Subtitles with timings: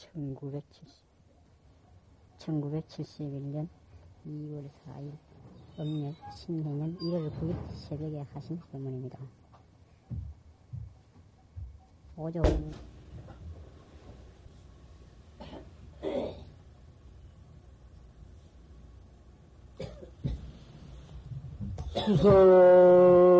[0.00, 0.64] 1970,
[2.38, 3.68] 1971년
[4.26, 5.12] 2월 4일
[5.78, 9.18] 음력 신해년 1월 9일 새벽에 하신 설문입니다.
[12.16, 12.72] 오종은
[22.06, 23.39] 수설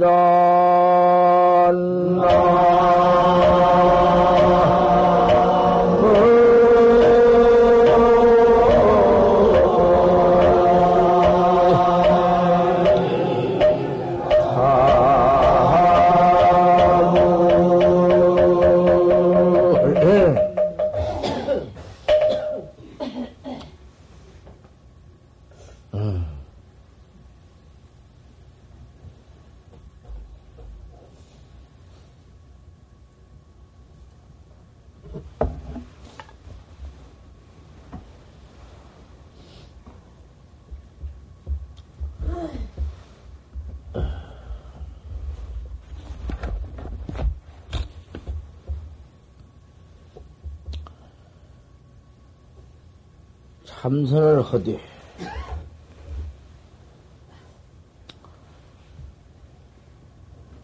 [54.52, 54.80] 하되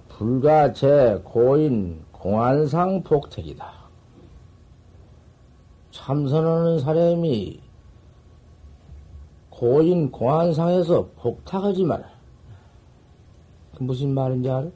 [0.10, 3.74] 불가 제 고인 공안상 복택이다.
[5.92, 7.60] 참선하는 사람이
[9.50, 12.06] 고인 공안상에서 복탁하지 마라.
[13.76, 14.68] 그 무슨 말인지 알아?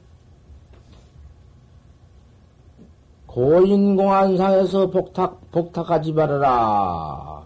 [3.26, 7.37] 고인 공안상에서 복탁, 복탁하지 말아라.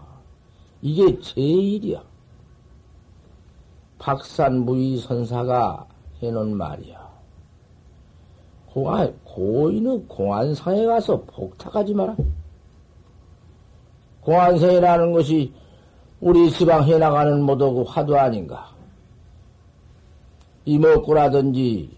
[0.85, 2.03] 이게 제일이야.
[3.99, 5.87] 박산무의 선사가
[6.21, 7.09] 해놓은 말이야.
[8.65, 12.17] 공안, 고인은 공안상에 가서 복탁하지 마라.
[14.19, 15.53] 공안상이라는 것이
[16.19, 18.69] 우리 지방 해나가는 그 화두 아닌가.
[20.65, 21.95] 이목구라든지,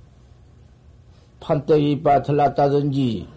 [1.39, 3.27] 판때기 이빨 났다든지,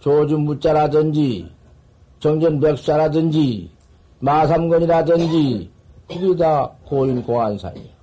[0.00, 1.50] 조주 무자라든지,
[2.20, 3.76] 정전백사라든지,
[4.20, 5.70] 마삼건이라든지,
[6.08, 7.98] 그게 다 고인 공안상이야.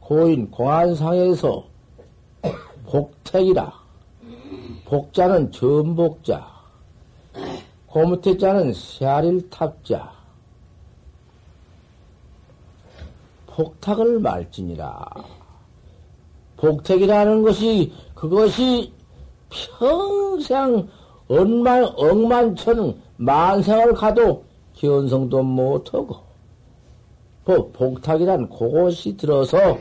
[0.00, 1.64] 고인 공안상에서
[2.86, 3.72] 복택이라.
[4.84, 6.46] 복자는 전복자.
[7.86, 10.12] 고무태 자는 세아릴 탑자.
[13.46, 15.06] 복탁을 말지니라.
[16.56, 18.92] 복택이라는 것이, 그것이
[19.78, 20.88] 평생
[21.28, 24.44] 억만, 억만천 만생을 가도
[24.84, 26.16] 견성도 못하고,
[27.44, 29.78] 뭐, 복탁이란 그것이 들어서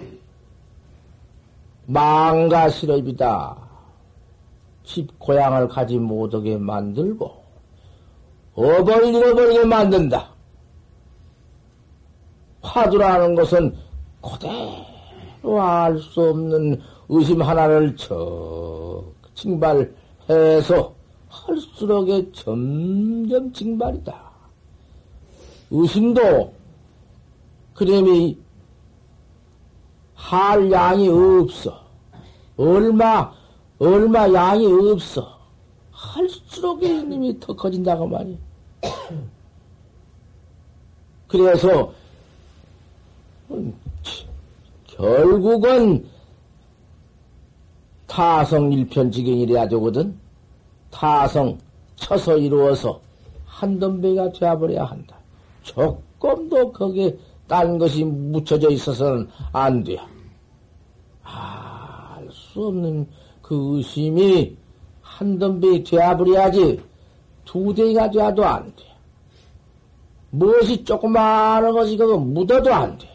[1.86, 3.58] 망가시럽이다.
[4.84, 7.32] 집, 고향을 가지 못하게 만들고,
[8.56, 10.30] 어버리 잃어버리게 만든다.
[12.62, 13.76] 화두라는 것은
[14.22, 19.04] 그대로 알 수 없는 의심 하나를 척
[19.36, 20.94] 징발해서
[21.28, 24.33] 할수록에 점점 징발이다.
[25.72, 26.54] 의심도
[27.74, 28.38] 그림이
[30.16, 31.84] 할 양이 없어.
[32.56, 33.34] 얼마,
[33.80, 35.38] 얼마 양이 없어.
[35.92, 38.38] 할수록 이님이 더 커진다고 말이야.
[41.28, 41.94] 그래서,
[43.50, 43.74] 음,
[44.86, 46.08] 결국은
[48.06, 50.16] 타성 일편지경이래야 되거든.
[50.92, 51.58] 타성
[51.96, 53.02] 쳐서 이루어서
[53.46, 55.18] 한 덤배가 되어버려야 한다.
[55.64, 57.18] 조금도 거기에
[57.48, 59.98] 딴 것이 묻혀져 있어서는 안 돼.
[61.24, 63.08] 알수 없는
[63.42, 64.56] 그 의심이
[65.02, 66.82] 한 덤비 되어버려야지
[67.46, 68.84] 두 대가 되어도 안 돼.
[70.32, 73.08] 무엇이 조그마한 것이 그거 묻어도 안 돼.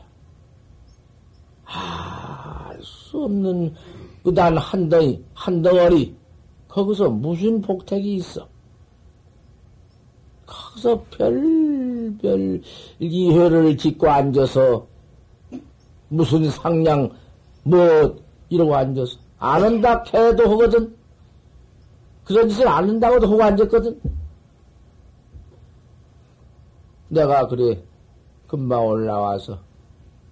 [1.64, 3.74] 알수 없는
[4.22, 6.14] 그단 한 덩이, 한 덩어리,
[6.68, 8.46] 거기서 무슨 복택이 있어?
[10.46, 11.32] 거기서 별
[12.16, 12.62] 별
[12.99, 14.87] 이회를 짓고 앉아서
[16.08, 17.10] 무슨 상냥
[17.64, 18.16] 뭐
[18.49, 20.96] 이러고 앉아서 안 한다 해도 하거든.
[22.25, 24.00] 그런 짓을 안 한다고도 하고 앉았거든.
[27.08, 27.82] 내가 그래
[28.46, 29.58] 금방 올라와서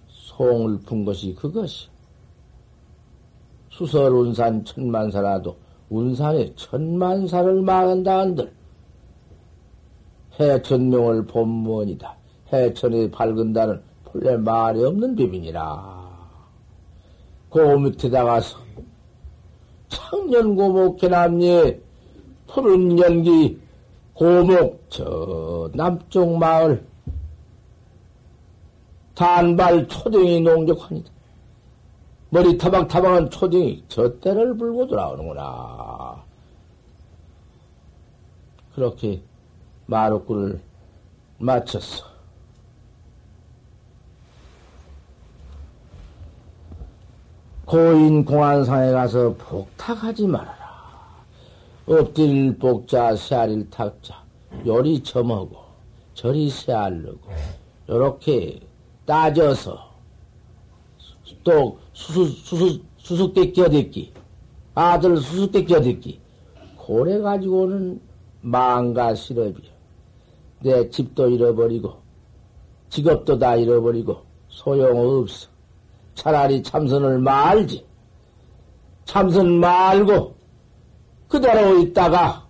[0.07, 1.89] 송을 푼 것이 그것이.
[3.69, 5.55] 수설 운산 천만사라도
[5.89, 8.51] 운산에 천만사를 말한다 한들
[10.39, 12.15] 해천명을 본무원이다.
[12.53, 16.07] 해천이 밝은다는 본래 말이 없는 비밀이라.
[17.49, 18.57] 그 밑에다 가서
[19.89, 21.81] 청년 고목 개남리
[22.47, 23.59] 푸른 연기
[24.13, 26.85] 고목 저 남쪽 마을
[29.15, 31.09] 단발 초등이 농적하니다.
[32.29, 36.23] 머리 타박타박한 초등이 저 때를 불고 돌아오는구나.
[38.75, 39.21] 그렇게
[39.87, 40.61] 마루꾼을
[41.39, 42.05] 마쳤어.
[47.65, 50.57] 고인 공안상에 가서 복탁하지 말아라.
[51.85, 54.23] 엎드릴 복자, 세알일 탁자,
[54.65, 55.57] 요리 점하고,
[56.13, 57.29] 저리 세알르고,
[57.89, 58.61] 요렇게
[59.05, 59.91] 따져서,
[61.43, 64.13] 또 수수, 수수, 수수께 껴듣기,
[64.75, 66.21] 아들 수수께 껴듣기,
[66.75, 68.01] 고래 가지고는
[68.41, 69.76] 망가 시럽이야.
[70.59, 71.93] 내 집도 잃어버리고,
[72.89, 75.49] 직업도 다 잃어버리고, 소용없어.
[76.15, 77.85] 차라리 참선을 말지.
[79.05, 80.35] 참선 말고,
[81.27, 82.45] 그대로 있다가,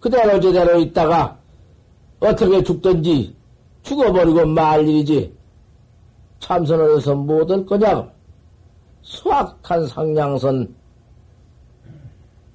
[0.00, 1.38] 그대로 제대로 있다가,
[2.20, 3.34] 어떻게 죽든지
[3.82, 5.34] 죽어버리고 말 일이지.
[6.40, 8.10] 참선을 해서 못 할 거냐고.
[9.02, 10.74] 수악한 상냥선,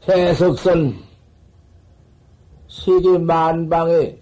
[0.07, 0.95] 해석선,
[2.67, 4.15] 세계 만방에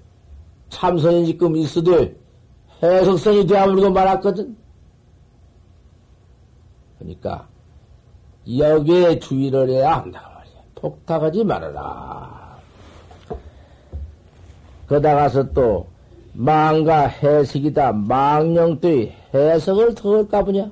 [0.73, 2.11] 참선이 지금 있어도
[2.81, 4.57] 해석선이 되어버리고 말았거든.
[6.97, 7.47] 그러니까
[8.57, 10.55] 여기에 주의를 해야 한다 말이야.
[10.75, 12.57] 폭탁하지 말아라.
[14.87, 15.87] 그러다가서 또
[16.33, 17.93] 망가 해석이다.
[17.93, 20.71] 망령도의 해석을 더 할까 보냐?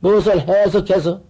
[0.00, 1.20] 무엇을 해석해서?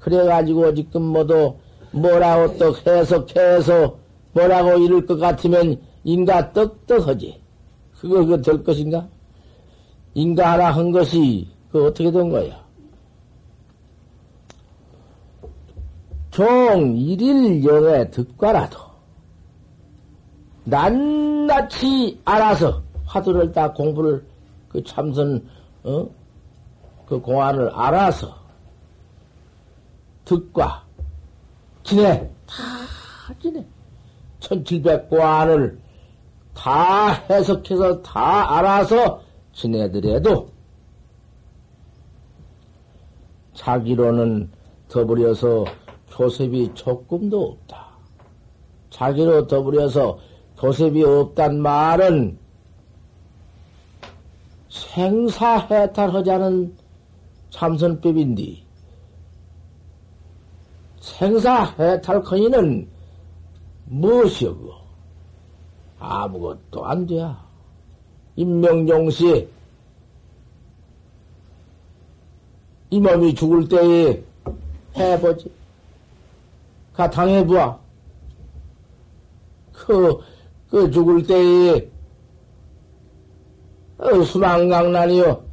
[0.00, 1.60] 그래가지고 지금 뭐도
[1.92, 4.03] 뭐라고 또 해석해서
[4.34, 7.40] 뭐라고 이럴 것 같으면 인가 떡떡하지.
[7.98, 9.08] 그거, 그거 될 것인가?
[10.12, 12.62] 인가 하나 한 것이 그 어떻게 된 거야?
[16.30, 18.76] 종 일일 영에 듣과라도
[20.64, 24.26] 낱낱이 알아서 화두를 다 공부를
[24.68, 25.46] 그 참선
[25.84, 26.08] 어?
[27.06, 28.36] 그 공안을 알아서
[30.24, 30.84] 듣과
[31.84, 32.54] 지내 다
[33.40, 33.64] 지내
[34.44, 35.78] 천칠백 관을
[36.54, 39.22] 다 해석해서 다 알아서
[39.54, 40.50] 지내더라도
[43.54, 44.50] 자기로는
[44.88, 45.64] 더불여서
[46.10, 47.86] 교섭이 조금도 없다.
[48.90, 50.18] 자기로 더불여서
[50.58, 52.38] 교섭이 없단 말은
[54.68, 56.76] 생사해탈하자는
[57.50, 58.62] 참선법인데
[61.00, 62.94] 생사해탈커니는
[63.86, 64.72] 무엇이고
[65.98, 67.44] 아무것도 안 돼야
[68.36, 69.48] 임명종시
[72.90, 74.22] 이 몸이 죽을 때에
[74.96, 75.50] 해보지.
[76.92, 77.76] 가 당해보아.
[79.72, 80.20] 그,
[80.70, 81.90] 그 죽을 때에
[83.98, 85.44] 어, 수망강난이요.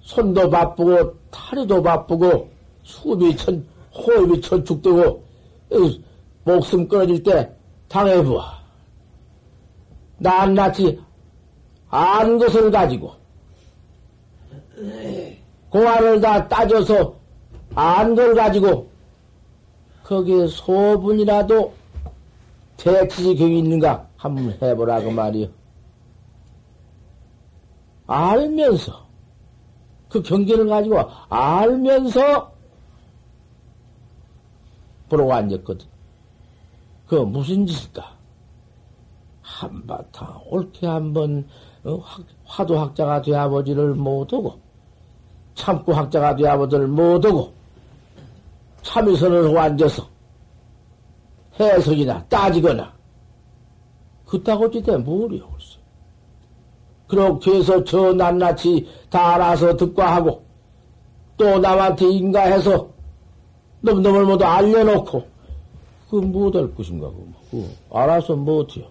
[0.00, 2.48] 손도 바쁘고, 다리도 바쁘고,
[2.82, 3.64] 수업이 천,
[3.94, 5.76] 호흡이 천축되고, 어,
[6.44, 7.50] 목숨 끊어질 때
[7.88, 8.62] 당해보아.
[10.18, 11.00] 낱낱이
[11.88, 13.12] 안 것을 가지고,
[15.70, 17.16] 공안을 다 따져서
[17.74, 18.88] 안걸 가지고
[20.04, 21.72] 거기에 소분이라도
[22.76, 25.48] 대치지 경이 있는가 한번 해보라고 말이요.
[28.06, 29.04] 알면서
[30.08, 32.52] 그 경계를 가지고 알면서
[35.08, 35.93] 보러고 앉았거든.
[37.14, 38.12] 그 무슨 짓일까?
[39.40, 41.46] 한바탕 옳게 한번
[41.84, 42.02] 어,
[42.44, 44.58] 화도 학자가 되어버지를 못하고
[45.54, 47.52] 참고 학자가 되어버지를 못하고
[48.82, 50.08] 하고 앉아서
[51.60, 52.92] 해석이나 따지거나
[54.26, 55.78] 그따고 지대 뭐리요 글쎄
[57.06, 60.44] 그렇게 해서 저 낱낱이 다 알아서 듣과 하고
[61.36, 62.88] 또 남한테 인가해서
[63.82, 65.33] 넘넘을 모두 알려놓고
[66.14, 67.10] 그 무엇할 것인가
[67.50, 68.86] 그 알아서 못해요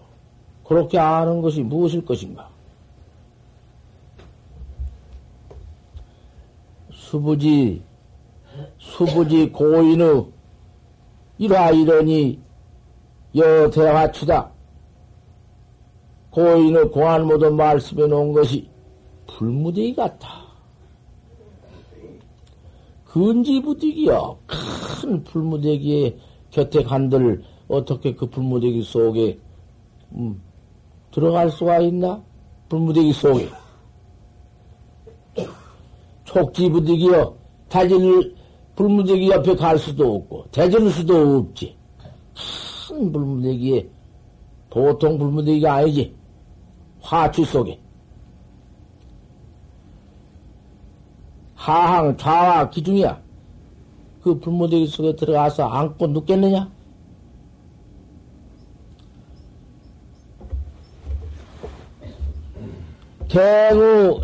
[0.64, 2.50] 그렇게 아는 것이 무엇일 것인가
[6.92, 7.82] 수부지
[8.78, 10.26] 수부지 고인의
[11.38, 12.38] 이러이러니
[13.34, 14.50] 여대화추다.
[16.30, 18.68] 고인의 공안 모두 말씀해 놓은 것이
[19.26, 20.44] 불무대기 같아.
[23.06, 26.16] 근지부득이여 큰 불무대기에
[26.54, 29.36] 곁에 간들 어떻게 그 불무대기 속에
[30.12, 30.40] 음,
[31.10, 32.22] 들어갈 수가 있나?
[32.68, 33.48] 불무대기 속에
[36.24, 37.36] 촉지부득이여
[37.68, 38.36] 다질
[38.76, 41.76] 불무대기 옆에 갈 수도 없고 대질 수도 없지.
[42.88, 43.88] 큰 불무대기에
[44.70, 46.14] 보통 불무대기가 아니지.
[47.00, 47.80] 화추 속에.
[51.54, 53.23] 하항, 좌와 기중이야.
[54.24, 56.70] 그 불무대기 속에 들어가서 안고 눕겠느냐?
[63.28, 64.20] 갱우,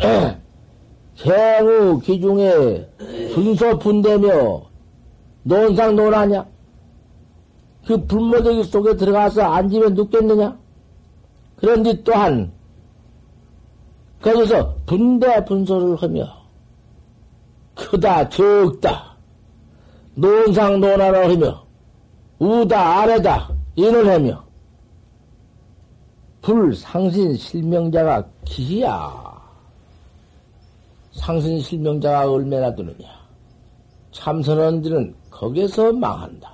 [1.17, 2.87] 갱우 기중에
[3.35, 4.63] 분서 분대며
[5.43, 6.47] 논상 논하냐?
[7.85, 10.57] 그 불모대기 속에 들어가서 앉으면 눕겠느냐?
[11.57, 12.51] 그런데 또한
[14.19, 16.27] 거기서 분대 분소를 하며
[17.75, 19.10] 크다 적다
[20.15, 21.65] 논상 논하라 하며
[22.39, 24.43] 우다 아래다 인을 하며
[26.41, 29.39] 불상신 실명자가 기야
[31.11, 33.07] 상신 실명자가 얼마나 드느냐
[34.11, 36.51] 참선원들은 거기서 망한다.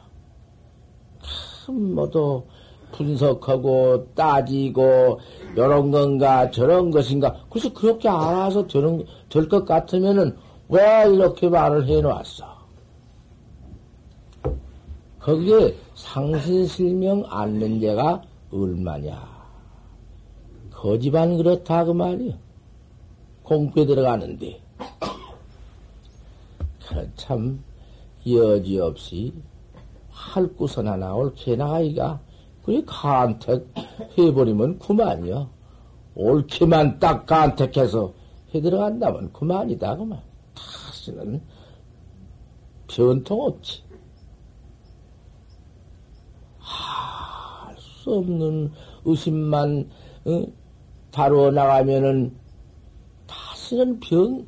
[1.65, 2.43] 참 모두
[2.91, 5.19] 분석하고 따지고
[5.53, 10.37] 이런 건가 저런 것인가 그래서 그렇게 알아서 되는 될 것 같으면은
[10.69, 12.56] 왜 이렇게 말을 해놓았어?
[15.27, 19.27] 거기에 상신실명 않는 데가 얼마냐?
[20.71, 22.33] 거지반 그렇다 그 말이야.
[23.43, 24.61] 공부에 들어가는데
[27.17, 27.61] 참
[28.25, 29.33] 여지없이
[30.09, 32.21] 할구선 하나 옳게 나가기가
[32.63, 33.67] 그게 간택
[34.17, 35.49] 해버리면 그만이요.
[36.15, 38.13] 옳게만 딱 간택해서
[38.55, 40.21] 해 들어간다면 그만이다 그만.
[40.55, 41.41] 다시는
[42.87, 43.86] 변통 없지.
[46.67, 48.71] 할 수 없는
[49.05, 49.89] 의심만
[50.25, 50.45] 어?
[51.11, 52.35] 다루어 나가면은
[53.25, 54.45] 다시는 병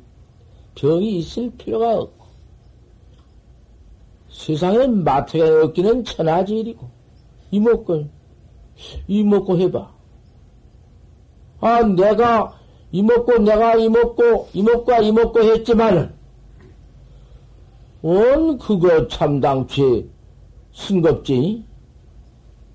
[0.74, 2.26] 병이 있을 필요가 없고.
[4.30, 6.88] 세상에 마트에 없기는 천하지일이고,
[7.50, 8.08] 이먹고,
[9.06, 9.92] 이먹고 해봐.
[11.60, 12.58] 아, 내가,
[12.92, 16.14] 이먹고, 내가 이먹고, 이먹과 이먹고 했지만은,
[18.02, 20.06] 온 그거 참당최
[20.72, 21.69] 싱겁지?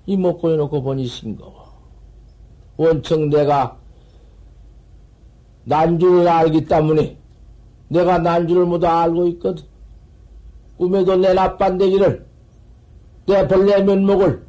[0.06, 1.66] 이먹고 해놓고 보니 싱거워.
[2.76, 3.76] 원청 내가
[5.64, 7.16] 난주를 알기 때문에
[7.88, 9.64] 내가 난주를 모두 알고 있거든.
[10.76, 12.26] 꿈에도 내 나빤데기를,
[13.26, 14.46] 내 벌레 면목을,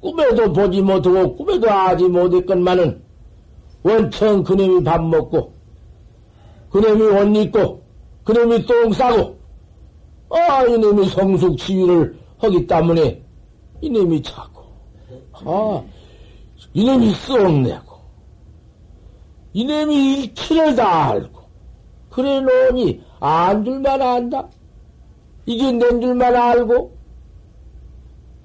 [0.00, 3.00] 꿈에도 보지 못하고, 꿈에도 하지 못했건만은,
[3.84, 5.52] 원청 그놈이 밥 먹고,
[6.70, 7.82] 그놈이 옷 입고,
[8.24, 9.36] 그놈이 똥 싸고,
[10.30, 13.22] 아, 이놈이 성숙 치유를 하기 때문에,
[13.82, 14.62] 이놈이 자고,
[15.32, 15.82] 아,
[16.72, 17.98] 이놈이 썩내고,
[19.52, 21.42] 이놈이 일치를 다 알고,
[22.08, 24.48] 그래 놓으니, 안 줄만 안다.
[25.46, 26.96] 이게 낸 줄만 알고,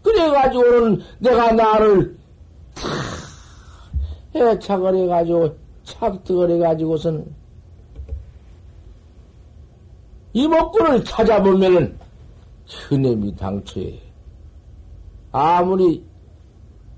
[0.02, 2.18] 그래가지고는 내가 나를
[4.34, 7.36] 해착을 해가지고, 착득을 해가지고서는,
[10.34, 11.96] 이목구를 찾아보면은,
[12.90, 14.07] 그놈이 당초에,
[15.38, 16.04] 아무리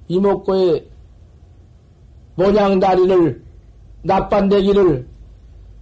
[0.08, 0.90] 이목구의
[2.36, 3.44] 모양다리를,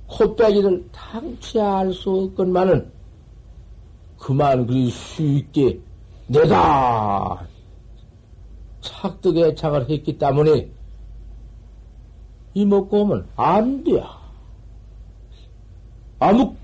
[0.08, 2.92] 콧배기를 당초에 알수 없건만은,
[4.18, 5.80] 그만 그리 쉽게
[6.26, 7.46] 내가
[8.82, 10.68] 착득에 착을 했기 때문에
[12.56, 14.04] 이 먹고 오면 안 돼.
[16.18, 16.56] 아무,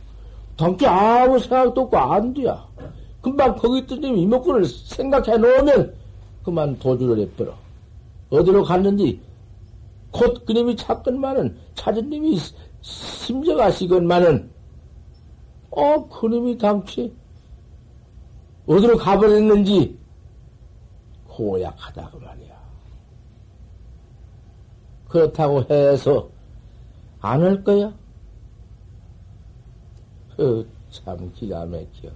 [0.58, 2.52] 당초 아무 생각도 없고 안 돼.
[3.24, 5.96] 금방 거기 있던 이 먹고를 생각해 놓으면
[6.44, 7.56] 그만 도주를 해버려.
[8.30, 9.22] 어디로 갔는지
[10.12, 12.38] 곧 그님이 찾건만은 찾은 님이
[12.82, 14.52] 심정하시건만은
[15.72, 17.14] 어 그님이 당시
[18.68, 19.98] 어디로 가버렸는지
[21.30, 22.54] 고약하다 그 말이야.
[25.08, 26.30] 그렇다고 해서
[27.22, 27.86] 안올 거야?
[30.38, 32.10] 어, 참 기가 막혀.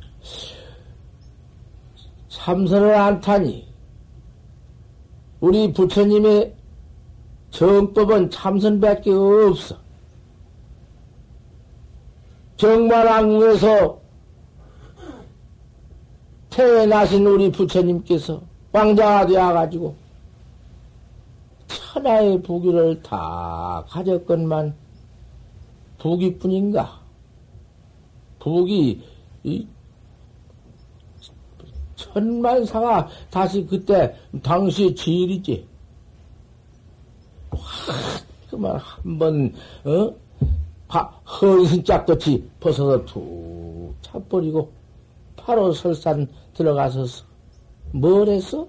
[2.37, 3.67] 참선을 안 타니
[5.39, 6.53] 우리 부처님의
[7.49, 9.75] 정법은 참선밖에 없어.
[12.57, 13.99] 정말왕에서
[16.51, 18.41] 태어나신 우리 부처님께서
[18.71, 19.95] 왕자가 되어가지고
[21.67, 24.75] 천하의 부귀를 다 가졌건만
[25.97, 26.99] 부귀뿐인가?
[28.39, 29.03] 부귀
[29.43, 29.67] 이
[32.13, 35.65] 천만사가 다시 그때 당시 지일이지.
[38.49, 40.13] 그만 한번 어?
[41.41, 44.71] 헌신짝같이 벗어서 툭 차버리고
[45.35, 47.05] 바로 설산 들어가서
[47.91, 48.67] 뭘 했어?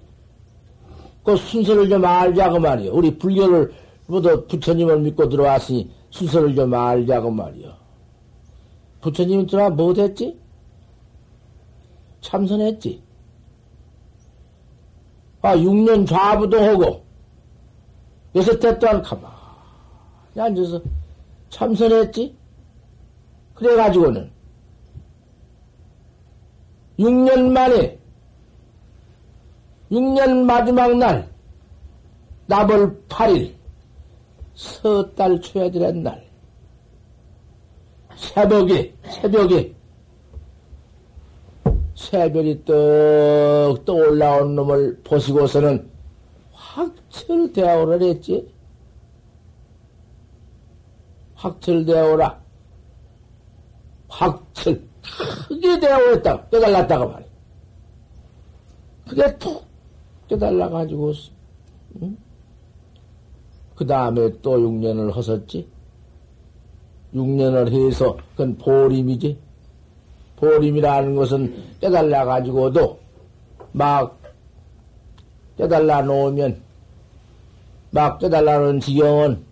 [1.25, 2.93] 그 순서를 좀 알자고 말이요.
[2.93, 3.73] 우리 불교를
[4.07, 7.73] 모두 부처님을 믿고 들어왔으니 순서를 좀 알자고 말이요.
[9.01, 10.37] 부처님이 들어와 뭐 됐지?
[12.21, 13.08] 참선했지.
[15.41, 17.05] 아, 6년 좌부도 하고,
[18.35, 19.33] 여섯 대 동안 가만히
[20.37, 20.81] 앉아서
[21.51, 22.37] 참선했지?
[23.55, 24.31] 그래가지고는,
[26.99, 27.99] 6년 만에,
[29.91, 31.31] 6년 마지막 날,
[32.47, 33.55] 나벌 8일,
[34.55, 36.29] 서달 초야들의 날,
[38.17, 39.78] 새벽에, 새벽에,
[41.99, 45.91] 새별이 떡 떠올라온 놈을 보시고서는
[46.53, 48.49] 확철대오를 했지.
[51.35, 52.41] 확철대오라.
[54.09, 54.81] 확철,
[55.49, 56.49] 크게 대오했다.
[56.51, 57.29] 깨달았다가 말이야.
[59.09, 59.65] 그게 툭
[60.29, 61.13] 깨달아가지고,
[62.03, 62.17] 응?
[63.75, 65.69] 그 다음에 또 6년을 허섰지.
[67.13, 69.48] 6년을 해서, 그건 보림이지.
[70.39, 72.99] 보림이라는 것은 깨달라 가지고도
[73.73, 74.19] 막
[75.57, 76.61] 깨달라 놓으면
[77.91, 79.45] 막 깨달라 놓은 지경은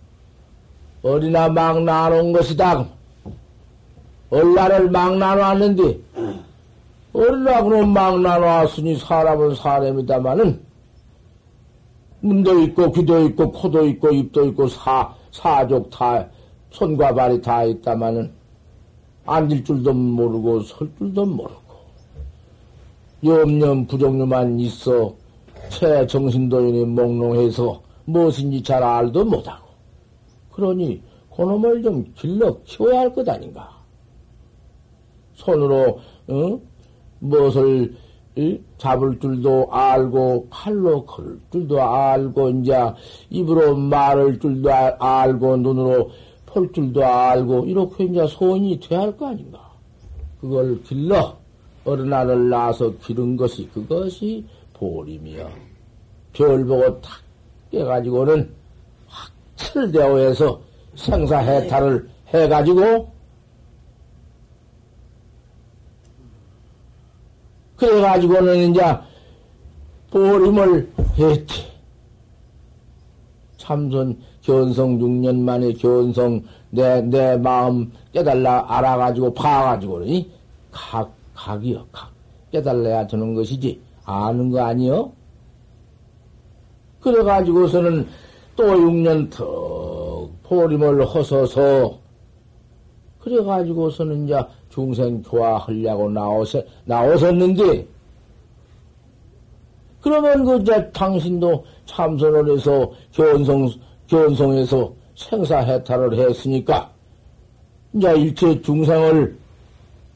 [1.03, 2.87] 어디나 막 나놓은 것이다.
[4.29, 5.99] 얼라를 막 나눠왔는데
[7.13, 10.59] 얼라 그럼 막 나눠왔으니 사람은 사람이다마는
[12.21, 16.27] 눈도 있고 귀도 있고 코도 있고 입도 있고 사 사족 다
[16.71, 18.36] 손과 발이 다 있다마는
[19.27, 21.77] 앉을 줄도 모르고 설 줄도 모르고
[23.23, 25.13] 염염 부정류만 있어
[25.69, 29.67] 체 정신도인이 몽롱해서 무엇인지 잘 알도 못하고
[30.53, 31.01] 그러니
[31.35, 33.69] 그놈을 좀 길러 키워야 할 것 아닌가
[35.35, 36.59] 손으로 어?
[37.19, 37.95] 무엇을
[38.35, 38.59] 이?
[38.77, 42.73] 잡을 줄도 알고 칼로 걸 줄도 알고 이제
[43.31, 46.11] 입으로 말할 줄도 알고 눈으로
[46.47, 49.71] 볼 줄도 알고 이렇게 이제 소원이 돼야 할 거 아닌가.
[50.41, 51.37] 그걸 길러
[51.85, 55.49] 어른아를 낳아서 기른 것이 그것이 보림이여.
[56.33, 57.11] 별 보고 탁
[57.71, 58.49] 깨가지고는
[59.07, 60.61] 확철대오해서
[60.95, 63.11] 생사해탈을 해가지고
[67.75, 68.81] 그래가지고는 이제
[70.11, 71.67] 보림을 했지.
[73.57, 80.23] 참선 견성 6년 만에 견성 내, 내 마음 깨달라 알아가지고 파가지고는
[80.71, 82.09] 각, 각이요, 각.
[82.49, 83.81] 깨달아야 되는 것이지.
[84.05, 85.11] 아는 거 아니요?
[87.01, 88.07] 그래가지고서는
[88.55, 91.97] 또 6년 턱 포림을 허서서
[93.19, 97.85] 그래가지고서는 이제 중생 교화하려고 나오서, 나오셨는데,
[99.99, 103.69] 그러면 그, 이제 당신도 참선을 해서 견성,
[104.07, 106.89] 견성해서 생사해탈을 했으니까,
[107.93, 109.37] 이제 일체 중생을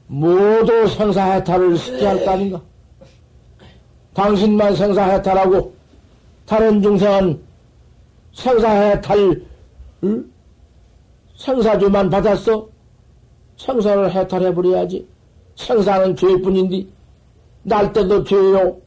[0.07, 2.61] 모두 생사해탈을 시켜야 할 거 아닌가?
[4.13, 5.73] 당신만 생사해탈하고,
[6.45, 7.41] 다른 중생은
[8.33, 9.41] 생사해탈,
[10.03, 10.31] 응?
[11.37, 12.67] 생사주만 받았어?
[13.57, 15.07] 생사를 해탈해버려야지.
[15.55, 16.85] 생사는 죄뿐인데,
[17.63, 18.77] 날 때도 죄요.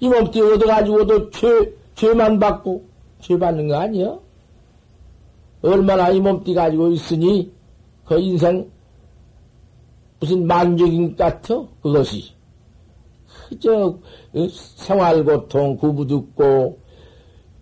[0.00, 2.84] 이 몸띠 얻어가지고도 죄, 죄만 받고,
[3.22, 4.18] 죄 받는 거 아니야?
[5.62, 7.50] 얼마나 이 몸띠 가지고 있으니,
[8.04, 8.68] 그 인생,
[10.18, 11.54] 무슨 만족인 같아?
[11.80, 12.34] 그것이.
[13.48, 13.86] 그저,
[14.34, 16.78] 어, 생활고통, 구부듣고,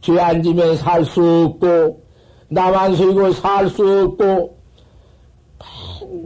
[0.00, 2.02] 죄안 지면 살 수 없고,
[2.48, 4.58] 나만 속이고 살 수 없고,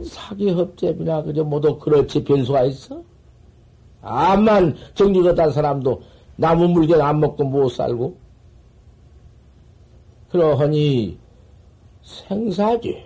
[0.05, 3.01] 사기 흡제비나 그저 모두 그렇지 별 수가 있어?
[4.01, 4.75] 암만
[5.35, 6.01] 단 사람도
[6.37, 8.24] 나무 물건 안 먹고 못 살고.
[10.39, 11.17] 그러하니
[12.03, 13.03] 생사죄.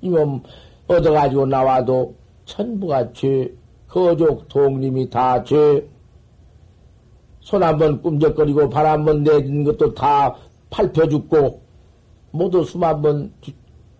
[0.00, 0.40] 이몸
[0.86, 3.52] 얻어가지고 나와도 천부가 죄,
[3.88, 5.84] 거족 동림이 다 죄.
[7.40, 10.34] 손 한 번 꿈적거리고 발 한 번 내딛는 것도 다
[10.70, 11.60] 팔펴 죽고
[12.30, 13.32] 모두 숨 한 번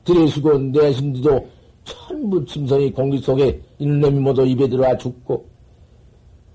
[0.04, 1.46] 들이쉬고 내쉰 뒤도
[1.84, 5.44] 천부 침성이 공기 속에 있는 놈이 모두 입에 들어와 죽고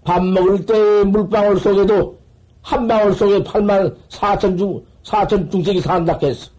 [0.06, 2.18] 밥 먹을 때 물방울 속에도
[2.62, 6.52] 한 방울 속에 8만 4천 중, 4천 중생이 산다 했어.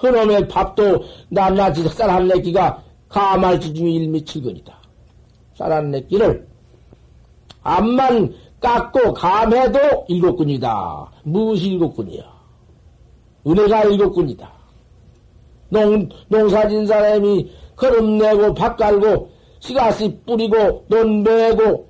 [0.00, 4.76] 그놈의 밥도 낱낱이 쌀한 내끼가 가말지 중에 일미칠거이다.
[5.56, 6.46] 쌀한 내끼를
[7.62, 11.10] 암만 깎고 감해도 일곱근이다.
[11.24, 12.22] 무엇이 일곱근이야?
[13.46, 14.52] 은혜가 일곱근이다.
[15.68, 21.88] 농, 농사진 사람이 걸음 내고 밥 갈고 씨가씨 뿌리고 논 베고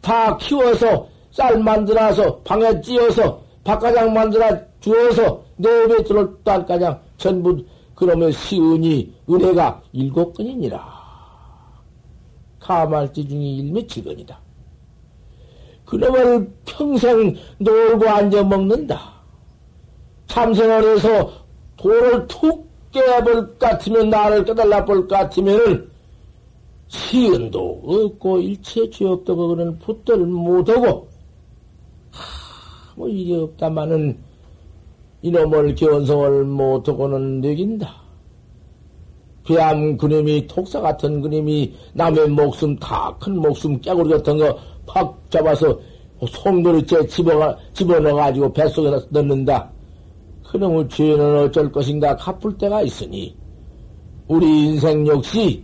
[0.00, 4.48] 다 키워서 쌀 만들어서 방에 찧어서 밥가장 만들어
[4.80, 7.62] 주어서 내배 들어올 딸가장 전부
[7.94, 10.98] 그러면 시은이 은혜가 일곱 건이니라.
[12.60, 14.40] 가말지 중에 일미칠건이다.
[15.84, 19.12] 그놈을 평생 놀고 앉아 먹는다.
[20.28, 21.30] 참선을 해서
[21.76, 25.90] 돌을 툭 깨볼 것 같으면 나를 깨달라 볼것 같으면은
[26.86, 31.08] 시은도 없고 일체 죄 없다고 그는 붙들을 못하고
[32.98, 34.18] 하, 뭐 이게 없다마는
[35.22, 38.08] 이놈을 견성을 못하고는 느긴다.
[39.44, 44.58] 배암 그림이 독사 같은 그림이 남의 목숨 다 큰 목숨 깨구리 같은 거
[44.88, 45.78] 팍 잡아서
[46.26, 49.70] 송도리째 집어가, 집어넣어가지고 뱃속에다 넣는다.
[50.44, 53.36] 그놈의 죄는 어쩔 것인가 갚을 때가 있으니
[54.26, 55.62] 우리 인생 역시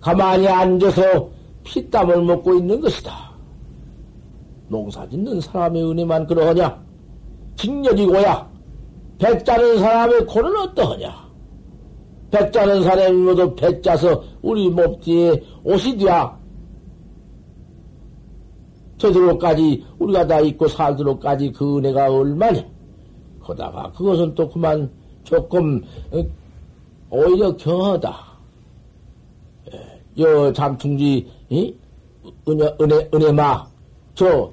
[0.00, 1.28] 가만히 앉아서
[1.64, 3.29] 피땀을 먹고 있는 것이다.
[4.70, 6.80] 농사 짓는 사람의 은혜만 그러하냐?
[7.56, 8.48] 직력이고야.
[9.18, 11.30] 배짜는 사람의 코는 어떠하냐?
[12.30, 16.38] 배짜는 사람이 모두 배짜서 우리 몸뒤에 옷이 되야.
[18.96, 22.64] 저들로까지 우리가 다 있고 살도록까지 그 은혜가 얼마냐?
[23.40, 24.88] 거다가 그것은 또 그만
[25.24, 26.22] 조금 어,
[27.10, 28.16] 오히려 경하다.
[29.72, 31.74] 예, 여 잠충지 이?
[32.46, 33.66] 은혜 은혜 은혜마
[34.14, 34.52] 저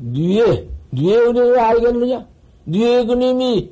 [0.00, 2.26] 뉘에 뉘의 은혜를 알겠느냐?
[2.64, 3.70] 뉘의 그님이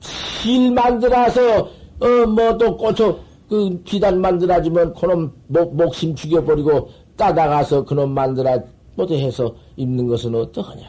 [0.00, 1.68] 실 만들어서
[2.00, 8.58] 어 뭐 또 꽂혀 그 비단 만들어주면 그놈 목, 목심 죽여버리고 따다가서 그놈 만들어
[8.94, 10.82] 못해 해서 입는 것은 어떠하냐?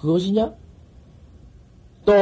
[0.00, 0.52] 그것이냐?
[2.04, 2.12] 또,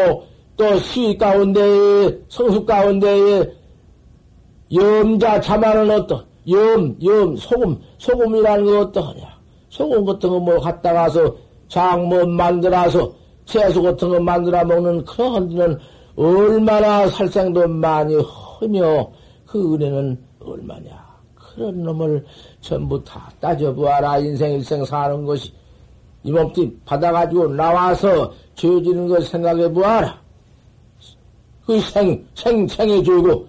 [0.57, 3.53] 또 시위 가운데에, 성수 가운데에
[4.75, 6.25] 염자 자만은 어떠?
[6.48, 9.40] 염, 염, 소금, 소금이라는 거 어떠하냐?
[9.68, 11.35] 소금 같은 거 뭐 갖다 가서
[11.68, 13.12] 장뭐 만들어서
[13.44, 15.79] 채소 같은 거 만들어 먹는 그런 데는
[16.16, 19.11] 얼마나 살생도 많이 허며
[19.46, 21.11] 그 은혜는 얼마냐?
[21.35, 22.24] 그런 놈을
[22.61, 24.18] 전부 다 따져보아라.
[24.18, 25.53] 인생 일생 사는 것이
[26.22, 30.20] 이 몸띠 받아가지고 나와서 죄지는 걸 생각해 보아라.
[31.66, 33.46] 그 생, 생, 생의 죄고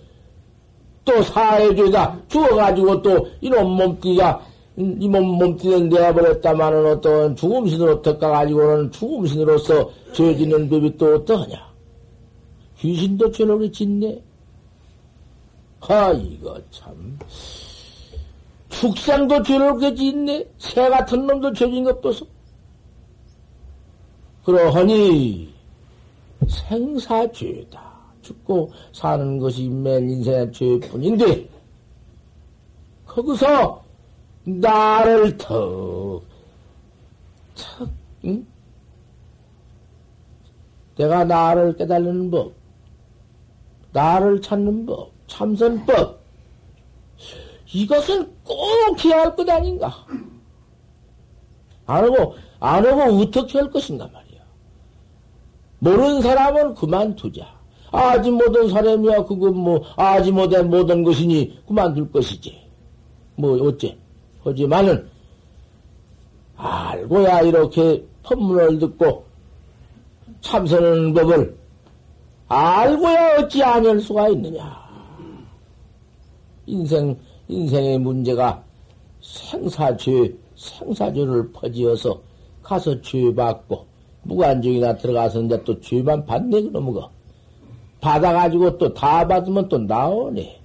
[1.03, 10.69] 또 죄다 죽어가지고 또 이놈 몸띠가 이 몸, 몸띠는 내버렸다마는 어떤 죽음신으로 덮가가지고는 죽음신으로서 죄지는
[10.69, 11.71] 법이 또 어떠하냐?
[12.77, 14.21] 귀신도 죄를 짓네.
[15.81, 17.19] 하, 이거 참.
[18.69, 20.45] 축생도 죄를 짓네.
[20.57, 22.25] 새 같은 놈도 죄진 것 보소.
[24.45, 25.53] 그러하니
[26.47, 27.90] 생사죄다.
[28.31, 31.49] 죽고 사는 것이 맨 인생의 죄뿐인데
[33.05, 33.83] 거기서
[34.43, 36.23] 나를 턱,
[37.55, 37.89] 턱,
[38.25, 38.47] 응?
[40.95, 42.53] 내가 나를 깨달는 법,
[43.91, 46.21] 나를 찾는 법, 참선법,
[47.73, 50.05] 이것을 꼭 해야 할 것 아닌가?
[51.85, 54.41] 안 하고, 안 하고 어떻게 할 것인가 말이야.
[55.79, 57.60] 모르는 사람은 그만두자.
[57.91, 59.25] 아직 못한 사람이야.
[59.25, 62.57] 그건 뭐, 아직 못한 못한 것이니 그만둘 것이지.
[63.35, 63.97] 뭐, 어째.
[64.43, 65.07] 하지만은,
[66.55, 69.25] 알고야 이렇게 법문을 듣고
[70.41, 71.57] 참선하는 법을
[72.47, 74.81] 알고야 어찌 아닐 수가 있느냐.
[76.67, 78.63] 인생, 인생의 문제가
[79.21, 82.21] 생사죄, 생사죄를 퍼지어서
[82.61, 83.85] 가서 죄 받고,
[84.23, 87.09] 무관중이나 들어가서 이제 또 죄만 받네, 그놈의 거.
[88.01, 90.59] 받아가지고 또 다 받으면 또 나오네.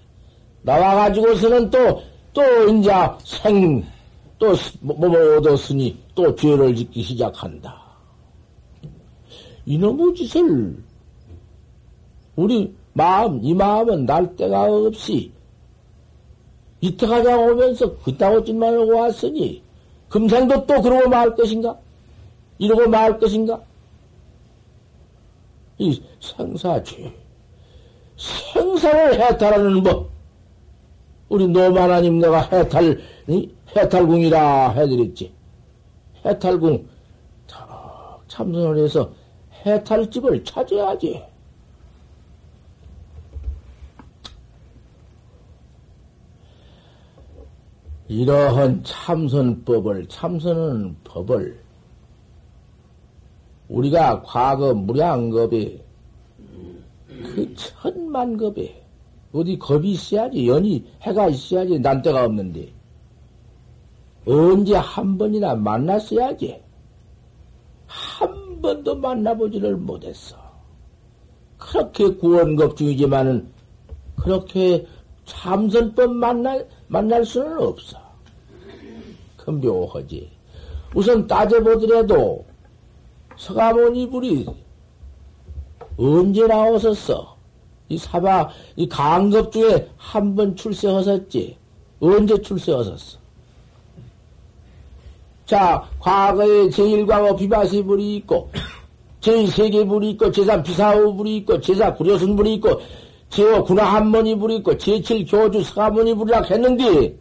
[0.62, 2.90] 나와가지고서는 또, 또, 이제
[3.24, 3.84] 생,
[4.38, 4.48] 또,
[4.80, 7.80] 뭐, 뭐, 뭐 얻었으니 또 죄를 짓기 시작한다.
[9.64, 10.76] 이놈의 짓을,
[12.34, 15.30] 우리 마음, 이 마음은 날 데가 없이,
[16.80, 19.62] 이태 가자 오면서 그따구 짓만 하고 왔으니,
[20.08, 21.76] 금생도 또 그러고 말 것인가?
[22.58, 23.60] 이러고 말 것인가?
[25.78, 27.25] 이 생사죄.
[28.16, 30.10] 생사를 해탈하는 법.
[31.28, 33.00] 우리 노마나님 내가 해탈,
[33.76, 35.34] 해탈궁이라 해드렸지.
[36.24, 36.88] 해탈궁,
[38.28, 39.12] 참선을 해서
[39.64, 41.22] 해탈집을 찾아야지.
[48.08, 51.60] 이러한 참선법을, 참선은 법을,
[53.68, 55.84] 우리가 과거 무량겁에,
[57.22, 58.82] 그 천만 겁에,
[59.32, 62.72] 어디 겁이 있어야지, 연이, 해가 있어야지, 난 데가 없는데.
[64.26, 66.60] 언제 한 번이나 만났어야지.
[67.86, 70.36] 한 번도 만나보지를 못했어.
[71.58, 73.48] 그렇게 구원급 중이지만은,
[74.16, 74.86] 그렇게
[75.26, 77.98] 참선법 만날, 만날 수는 없어.
[79.36, 80.30] 그 묘하지.
[80.94, 82.44] 우선 따져보더라도,
[83.36, 84.46] 서가모니 불이
[85.98, 87.36] 언제 나오셨어?
[87.88, 91.56] 이 사바, 이 강급 중에 한 번 출세하셨지?
[92.00, 93.18] 언제 출세하셨어?
[95.46, 98.50] 자, 과거에 제1과거 비바시 불이 있고,
[99.20, 102.80] 제2세계 불이 있고, 제3 비사후 불이 있고, 제4 구려순 불이 있고,
[103.30, 107.16] 제5 군화한머니 불이 있고, 제7 교주 서가모니 불이라 했는데,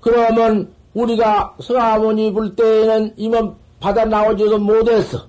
[0.00, 5.26] 그러면 우리가 서가모니 불 때에는 이만 받아 나오지도 못했어.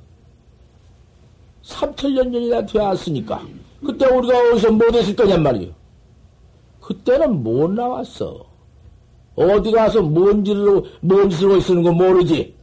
[1.67, 3.41] 3천년 전이나 되었으니까.
[3.85, 5.71] 그때 우리가 어디서 못했을 거냔 말이요.
[6.81, 8.45] 그때는 못 나왔어.
[9.35, 12.55] 어디 가서 뭔 짓으로, 뭔 짓으로 쓰는 거 모르지.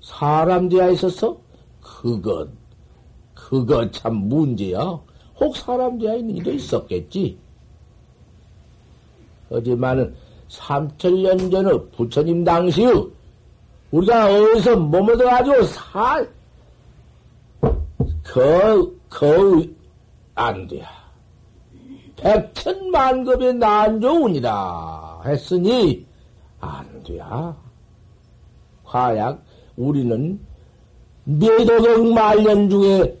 [0.00, 1.36] 사람 되어 있었어?
[1.80, 2.48] 그것,
[3.34, 4.98] 그것 참 문제야.
[5.38, 7.36] 혹 사람 되어 있는 이도 있었겠지.
[9.50, 10.14] 하지만은,
[10.48, 13.06] 삼천년 전의 부처님 당시의
[13.90, 16.30] 우리가 어디서 머무어가지고 살,
[18.24, 19.64] 거, 거,
[20.34, 20.82] 안 돼.
[22.16, 26.06] 백천만급의 난조운이다 했으니,
[26.60, 27.18] 안 돼.
[28.84, 29.42] 과약,
[29.76, 30.38] 우리는
[31.24, 33.18] 몇억억 말년 중에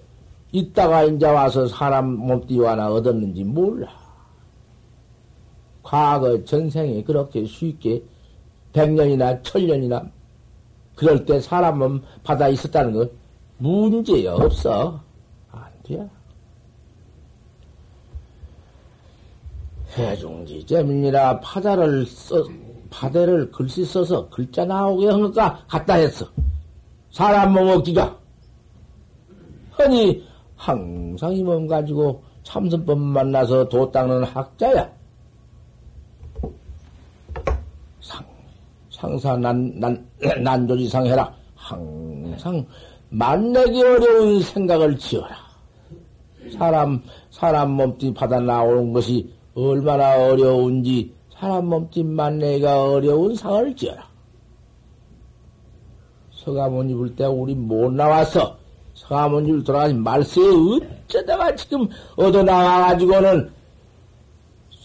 [0.52, 3.88] 있다가 이제 와서 사람 몸띠 하나 얻었는지 몰라.
[5.82, 8.02] 과거 전생에 그렇게 쉽게
[8.72, 10.04] 백년이나 천년이나
[10.94, 13.10] 그럴 때 사람은 받아 있었다는 건
[13.58, 15.00] 문제 없어.
[15.50, 16.08] 안 돼.
[19.96, 22.42] 해중지 재민이라 파다를 써,
[22.90, 26.26] 파대를 글씨 써서 글자 나오게 한 것과 같다 했어.
[27.10, 28.18] 사람 몸 먹기가.
[29.72, 30.24] 흔히
[30.56, 34.90] 항상 이 몸 가지고 참선법 만나서 도 닦는 학자야.
[38.00, 38.24] 상,
[38.90, 40.08] 상사 난, 난,
[40.42, 41.32] 난조지상 해라.
[41.54, 42.64] 항상
[43.12, 45.36] 만나기 어려운 생각을 지어라.
[46.56, 54.10] 사람, 사람 몸뚱 받아 나오는 것이 얼마나 어려운지 사람 몸뚱 만나기가 어려운 상을 지어라.
[56.32, 58.56] 서가모니 입을 때 우리 못 나와서
[58.94, 60.40] 서가모니 입을 돌아가신 말세
[61.06, 63.52] 어쩌다가 지금 얻어 나와가지고는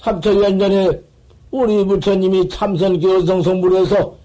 [0.01, 1.01] 삼천년 전에
[1.49, 4.15] 우리 부처님이 참선 교성성불에서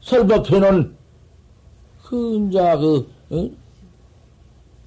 [0.00, 1.01] 설법해놓은
[2.12, 3.56] 그, 이제, 그, 응?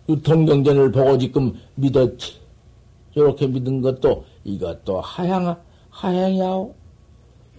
[0.07, 2.39] 유통경전을 보고 지금 믿었지.
[3.15, 5.57] 저렇게 믿은 것도, 이것도 하향,
[5.89, 6.75] 하향이야오.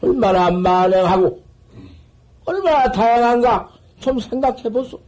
[0.02, 1.42] 얼마나 만행하고,
[2.44, 3.68] 얼마나 다양한가?
[3.98, 5.00] 좀 생각해보소.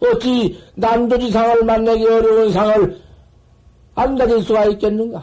[0.00, 2.98] 어찌 난도지 상을 만나기 어려운 상을
[3.96, 5.22] 안 가질 수가 있겠는가?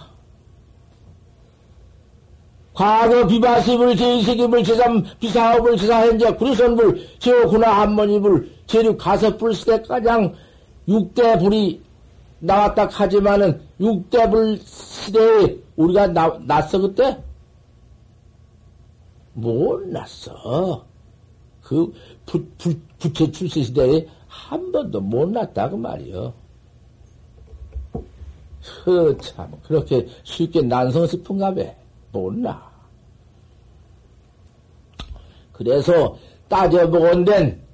[2.76, 10.36] 과거 비바시불, 제2세기불, 제3 비사업을, 제4현재 구리선불, 제5군화 한머니불, 제6 가섭불 시대 가장
[10.88, 11.82] 6대 불이
[12.40, 17.18] 나왔다 하지만은 6대 불 시대에 우리가 나, 났어 그때?
[19.34, 20.86] 못 났어.
[21.62, 21.94] 그
[22.26, 26.34] 부, 부, 부채 출세 시대에 한 번도 못 났다 그 말이요.
[28.84, 31.62] 그참 그렇게 쉽게 난성 싶은가 봐.
[32.20, 32.62] 못나.
[35.52, 37.66] 그래서 따져보건된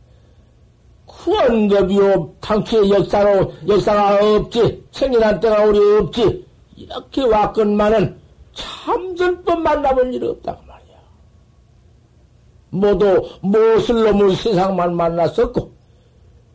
[1.08, 8.20] 후원급이요, 당초의 역사로, 역사가 없지, 생일한 때가 우리 없지, 이렇게 왔건만은
[8.54, 10.98] 참선법 만나본 일 없다고 말이야.
[12.70, 15.72] 모두 무엇을 놈을 세상만 만났었고,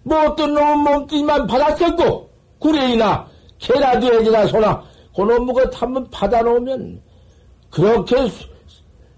[0.03, 4.83] 뭐 어떤 놈은 몸뚱이만 받았었고, 구레이나, 개라돼지나 소나,
[5.15, 7.03] 그놈의 것 한번 받아놓으면,
[7.71, 8.17] 그렇게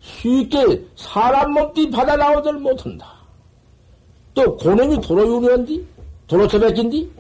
[0.01, 3.19] 쉽게 사람 몸뚱이 받아 나오들 못한다.
[4.35, 5.87] 또 고놈이 도로 유리한디?
[6.27, 7.11] 도로 처백인디?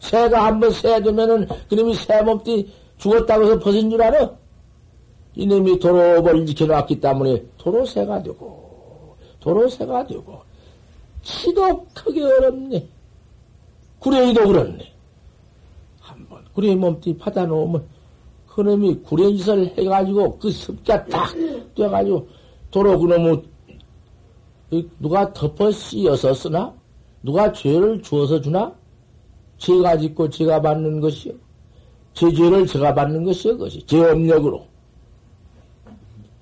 [0.00, 4.30] 새가 한번 새두면은 그놈이 새 몸띠 죽었다고 해서 벗은 줄 알아?
[5.34, 10.42] 이놈이 도로를 지켜놨기 때문에 도로새가 되고 도로새가 되고
[11.22, 12.86] 치도 크게 어렵네.
[13.98, 14.92] 구레이도 그렇네.
[16.00, 17.86] 한번 구레이 몸띠 받아놓으면
[18.54, 21.34] 그놈이 구레이짓을 해가지고 그 습자 딱
[21.74, 22.28] 돼가지고
[22.70, 23.42] 도로 그놈의
[25.00, 26.72] 누가 덮어 씌어서 쓰나?
[27.22, 28.72] 누가 죄를 주어서 주나?
[29.58, 31.32] 제가 짓고 제가 받는 것이요.
[32.12, 33.54] 제 죄를 제가 받는 것이요.
[33.54, 34.66] 그것이 제 업력으로.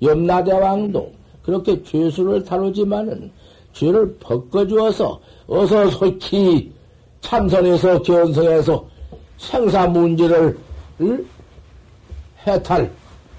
[0.02, 3.30] 염라대왕도 그렇게 죄수를 다루지만은
[3.72, 6.72] 죄를 벗겨주어서 어서 솔히
[7.20, 8.84] 참선해서 견성해서
[9.38, 10.58] 생사 문제를
[12.46, 12.92] 해탈,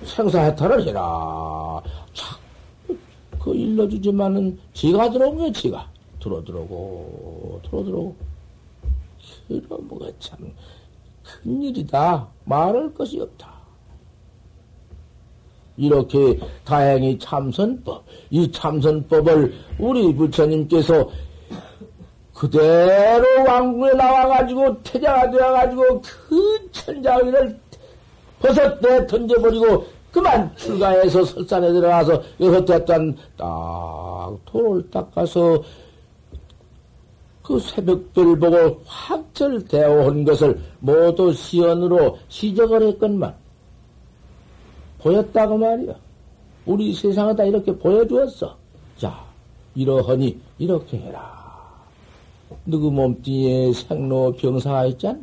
[0.03, 1.81] 생사 해탈을 해라.
[2.13, 2.39] 참,
[3.39, 5.87] 그 일러주지만은 지가 들어온 거야, 지가.
[6.19, 8.15] 들어 들어오고, 들어 들어오고.
[9.47, 10.37] 그럼 뭐가 참
[11.23, 12.27] 큰일이다.
[12.45, 13.51] 말할 것이 없다.
[15.75, 21.09] 이렇게 다행히 참선법, 이 참선법을 우리 부처님께서
[22.33, 27.59] 그대로 왕궁에 나와가지고 태자가 되어가지고 그 천자위를
[28.43, 35.63] 벗었대 던져버리고 그만 출가해서 설산에 들어가서 여섯 대단 딱 돌을 닦아서
[37.41, 43.33] 그 새벽별 보고 확철되어 온 것을 모두 시연으로 시적을 했건만
[44.99, 45.95] 보였다고 말이야.
[46.65, 48.55] 우리 세상에 다 이렇게 보여주었어.
[48.97, 49.25] 자,
[49.75, 51.43] 이러하니 이렇게 해라.
[52.65, 55.19] 누구 몸뚱이에 생로 병사가 있잖아.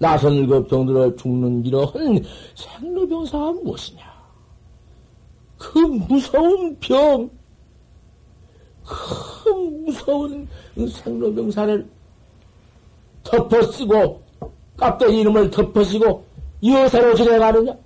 [0.00, 4.00] 나선일고 병들어 죽는 이러한 생로병사가 무엇이냐?
[5.58, 7.28] 그 무서운 병,
[8.82, 11.86] 그 무서운 생로병사를
[13.24, 14.22] 덮어쓰고
[14.78, 16.24] 깍대기 이름을 덮어쓰고
[16.64, 17.76] 여사로 지내가느냐?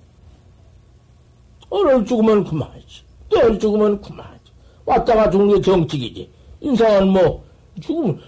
[1.69, 3.03] 오늘 죽으면 그만이지.
[3.29, 4.53] 내일 죽으면 그만이지.
[4.87, 6.31] 왔다가 죽는 게 정치이지.
[6.61, 7.45] 인생은 뭐,
[7.81, 8.21] 죽으면,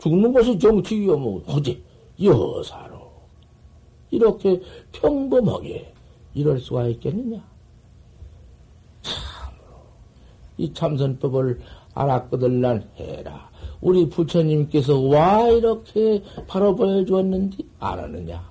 [0.00, 1.80] 죽는 것이 정치이요, 뭐, 어디,
[2.20, 2.87] 여사로.
[4.10, 4.60] 이렇게
[4.92, 5.92] 평범하게
[6.34, 7.42] 이럴 수가 있겠느냐?
[9.02, 9.82] 참으로.
[10.56, 11.60] 이 참선법을
[11.94, 13.48] 알았거들난 해라.
[13.80, 18.48] 우리 부처님께서 와 이렇게 바로 보여주었는지 알았느냐?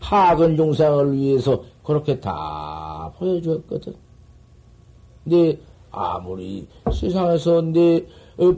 [0.00, 3.94] 파근 중생을 위해서 그렇게 다 보여주었거든.
[5.22, 5.58] 근데
[5.90, 8.04] 아무리 세상에서 내
[8.36, 8.54] 어,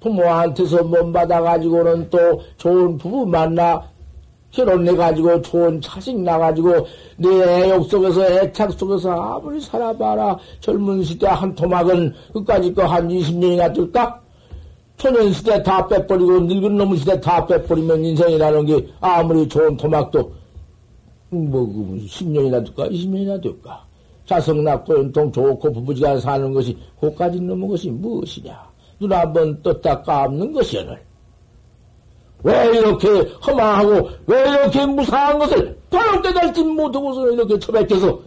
[0.00, 3.90] 부모한테서 몸 받아가지고는 또 좋은 부부 만나
[4.54, 6.86] 결혼해가지고 좋은 자식 나가지고
[7.16, 14.20] 내 애욕 속에서 애착 속에서 아무리 살아봐라 젊은 시대 한 토막은 끝까지 거한 20년이나 뜰까?
[14.96, 20.32] 초년 시대 다 빼버리고 늙은 놈의 시대 다 빼버리면 인생이라는 게 아무리 좋은 토막도
[21.30, 21.62] 뭐
[22.06, 22.88] 10년이나 그 될까?
[22.88, 23.84] 20년이나 될까?
[24.26, 28.58] 자석 낳고 연통 좋고 부부지간 사는 것이 고까지 넘은 것이 무엇이냐?
[29.00, 30.98] 눈 한번 떴다 까없는 것이 오늘.
[32.44, 33.08] 왜 이렇게
[33.46, 38.20] 허망하고 왜 이렇게 무사한 것을 바로 깨달지 못하고서 이렇게 처박혀서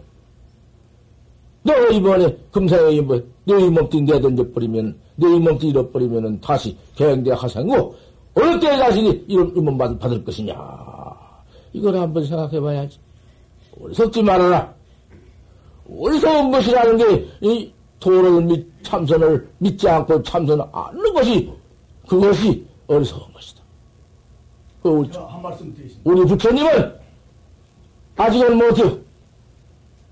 [1.62, 7.94] 너 이번에 금사에 뭐 너희 몸뚱이 내던져버리면 너희 몸뚱이 잃어버리면 다시 개행대 하생고
[8.34, 10.54] 어느 때 자신이 이런 이몸 받을 것이냐?
[11.72, 12.98] 이걸 한번 생각해 봐야지.
[13.80, 14.74] 어리석지 말아라.
[15.90, 21.50] 어리석은 것이라는 게 이 도를 믿, 참선을 믿지 않고 참선을 않는 것이
[22.06, 23.57] 그것이 어리석은 것이다.
[24.82, 24.88] 그
[26.04, 26.94] 우리, 부처님은
[28.16, 28.98] 아직은 못해요.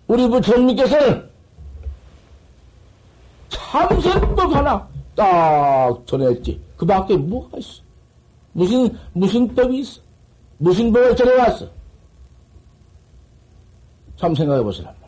[0.07, 1.29] 우리 부처님께서는
[3.49, 6.61] 참선법 하나 딱 전했지.
[6.77, 7.83] 그 밖에 뭐가 있어?
[8.53, 10.01] 무슨, 무슨 법이 있어?
[10.59, 11.69] 무슨 법을 전해왔어?
[14.17, 15.07] 참 생각해 보시란 말이야.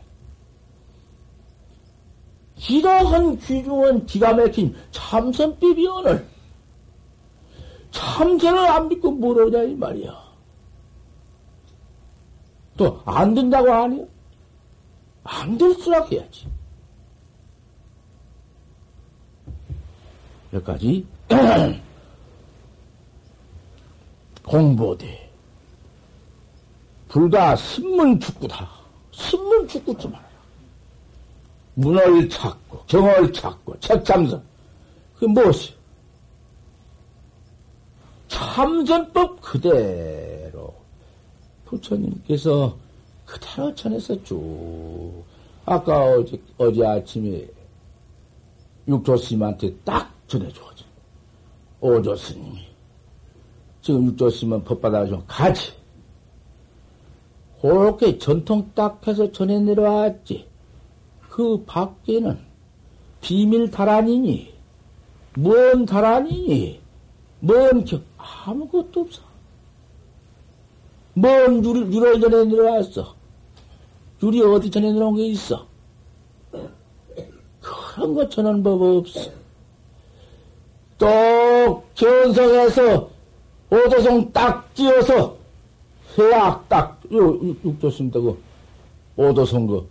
[2.69, 6.25] 이러한 귀중한 기가 막힌 참선법이 오늘
[7.91, 10.29] 참선을 안 믿고 뭐러냐, 이 말이야.
[12.77, 14.07] 또, 안 된다고 하니?
[15.23, 16.47] 안 될수록 해야지.
[20.53, 21.05] 여기까지
[24.43, 25.29] 공보대
[27.07, 28.67] 불가 신문 축구다.
[29.11, 30.29] 신문 축구 좀 알아요.
[31.75, 34.41] 문을 찾고 경을 찾고 책 참선
[35.15, 35.73] 그게 무엇이?
[38.53, 40.73] 참선법 그대로
[41.65, 42.75] 부처님께서
[43.25, 45.23] 그대로 전해서 쭉
[45.65, 47.47] 아까 어제, 어제 아침에
[48.87, 50.89] 육조스님한테 딱 전해줘가지고
[51.81, 52.67] 오조스님이
[53.83, 55.71] 지금 육조스님은 좀 같이
[57.61, 60.47] 그렇게 전통 딱 해서 전해 내려왔지.
[61.29, 62.37] 그 밖에는
[63.21, 64.53] 비밀 달안이니
[65.35, 66.79] 뭔 달안이니
[67.41, 69.21] 뭔 겨, 아무것도 없어.
[71.13, 73.15] 뭔 유리, 유를 전해 내려왔어.
[74.21, 75.65] 유리 어디 전해 내려온 게 있어?
[77.61, 79.31] 그런 거 전하는 법 없어.
[80.97, 83.09] 또 견성해서
[83.69, 85.37] 오도성 딱 띄어서
[86.17, 88.37] 해악 딱 육조심 되고.
[89.15, 89.89] 오도성 그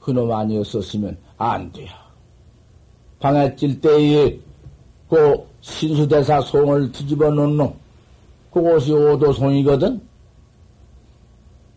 [0.00, 1.90] 그놈 아니었었으면 안 돼요.
[3.18, 4.38] 방에 찔 때에
[5.10, 7.74] 그 신수대사 송을 뒤집어 놓은 놈
[8.52, 10.00] 그곳이 오도송이거든.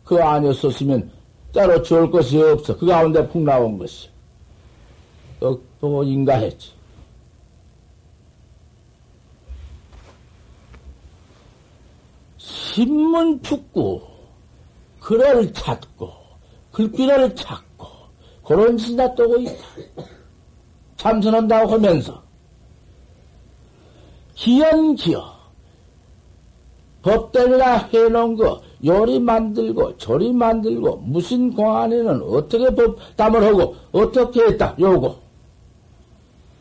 [0.05, 1.11] 그 아니었었으면
[1.53, 2.77] 따로 좋을 것이 없어.
[2.77, 4.09] 그 가운데 푹 나온 것이.
[5.39, 6.71] 또, 또 인가했지.
[12.37, 14.01] 신문 축구,
[14.99, 16.11] 글을 찾고,
[16.71, 17.87] 글귀를 찾고,
[18.43, 19.65] 그런 짓이나 떠고 있다.
[20.97, 22.23] 참선한다고 하면서,
[24.43, 25.23] 기연기여,
[27.01, 34.75] 법대리라 해놓은 거, 요리 만들고, 조리 만들고, 무슨 공안에는 어떻게 법 담을 하고, 어떻게 했다,
[34.77, 35.15] 요거.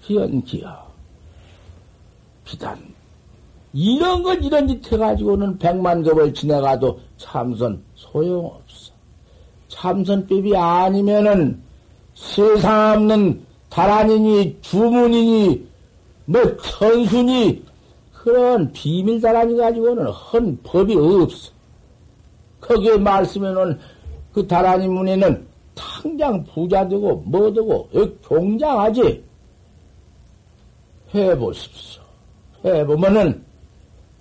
[0.04, 0.92] 기연기여.
[2.44, 2.78] 비단,
[3.72, 8.92] 이런 것 이런 짓 해가지고는 백만 급을 지나가도 참선 소용없어.
[9.68, 11.60] 참선법이 아니면은
[12.14, 15.66] 세상 없는 다란이니 주문이니
[16.26, 17.71] 뭐 천순이
[18.22, 21.50] 그런 비밀 다란이 가지고는 헌 법이 없어.
[22.60, 23.76] 거기에 말씀에는
[24.32, 25.44] 그 다란이 문에는
[25.74, 27.88] 당장 부자 되고 뭐 되고
[28.24, 29.24] 경장하지
[31.12, 32.02] 해보십시오.
[32.64, 33.42] 해보면은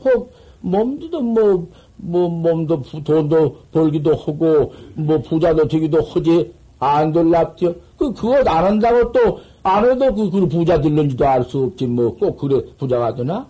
[0.03, 7.73] 혹 몸도 뭐, 뭐, 몸도 돈도 벌기도 하고, 뭐, 부자도 되기도 하지, 안 될랍디요?
[7.97, 12.15] 그, 그거 안 한다고 또, 안 해도 그, 그 부자 들는지도 알 수 없지, 뭐,
[12.15, 13.47] 꼭 그래, 부자가 되나?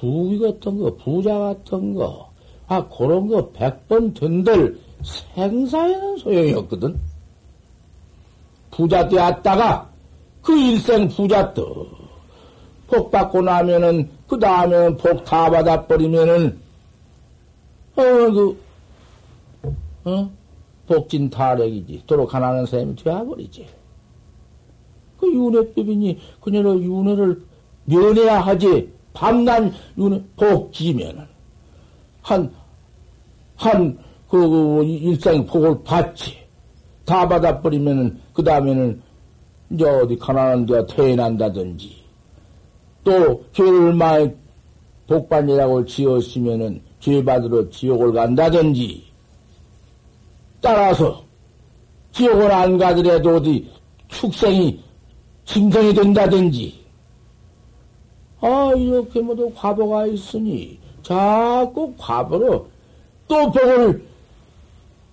[0.00, 2.30] 부귀 같은 거, 부자 같은 거,
[2.66, 4.80] 아, 그런 거 백번 된들
[5.34, 6.98] 생사에는 소용이 없거든?
[8.70, 9.90] 부자 되었다가,
[10.40, 11.86] 그 일생 부자 떠.
[12.86, 16.58] 복 받고 나면은, 그 다음에는 복다 받아버리면은,
[17.96, 18.62] 어, 그,
[20.04, 20.30] 어?
[20.86, 22.04] 복진 타력이지.
[22.06, 23.66] 도로 가난한 사람이 되어버리지.
[25.18, 27.42] 그 윤회법이니, 그녀로 윤회를
[27.84, 28.99] 면해야 하지.
[29.12, 29.72] 밤낮
[30.36, 31.24] 복지면은.
[32.22, 32.50] 한,
[33.56, 33.98] 한,
[34.28, 36.36] 그, 그 일생 복을 받지.
[37.04, 39.02] 다 받아 버리면은, 그 다음에는,
[39.70, 42.00] 이제 어디 가난한 데가 태어난다든지,
[43.04, 44.30] 또 죄를 많이
[45.06, 49.04] 복반이라고 지었으면은 죄 받으러 지옥을 간다든지
[50.60, 51.22] 따라서
[52.12, 53.68] 지옥을 안 가더라도 어디
[54.08, 54.78] 축생이
[55.46, 56.79] 짐승이 된다든지
[58.40, 62.66] 아 이렇게 모두 과보가 있으니 자꾸 과보로
[63.28, 64.02] 또 복을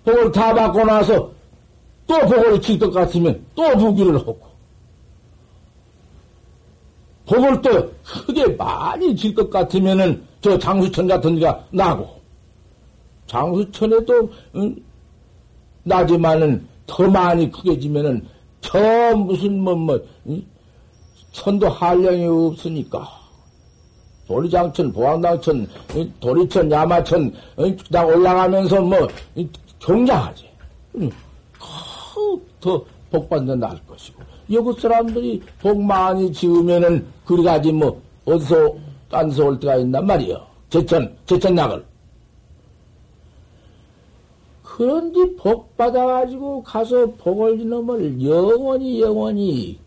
[0.04, 1.30] 복을 다 받고 나서
[2.06, 4.38] 또 복을 칠것 같으면 또 부기를 하고
[7.26, 12.08] 복을 또 크게 많이 질 것 같으면은 저 장수천 같은 데가 나고
[13.26, 14.76] 장수천에도 응?
[15.82, 18.26] 나지만은 더 많이 크게 지면은
[18.62, 18.78] 저
[19.14, 20.42] 무슨 뭐뭐 뭐, 응?
[21.32, 23.17] 천도 한량이 없으니까
[24.28, 25.66] 도리장천, 보왕당천,
[26.20, 27.32] 도리천, 야마천
[27.90, 29.08] 다 올라가면서 뭐
[29.80, 30.48] 경장하지.
[32.60, 34.22] 더 복받는 날 것이고
[34.52, 38.74] 여기 사람들이 복 많이 지으면은 그리가지 뭐 어디서
[39.10, 40.46] 딴서 올 때가 있단 말이요.
[40.68, 41.84] 제천 제천 낙을.
[44.62, 49.78] 그런데 복 받아가지고 가서 복을 놈을 영원히 영원히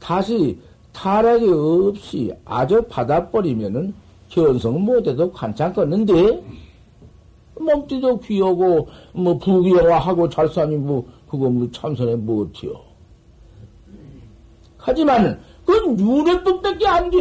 [0.00, 0.58] 다시
[0.94, 3.92] 타락이 없이 아주 받아버리면은
[4.30, 6.42] 견성 못해도 껐는데
[7.60, 12.80] 몸띠도 귀하고, 뭐, 부귀영화하고 잘 사니, 뭐, 그거 뭐 참선에 뭐어요
[14.76, 17.18] 하지만, 그건 윤회법밖에 안 돼.